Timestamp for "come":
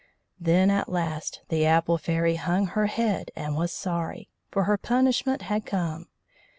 5.63-6.07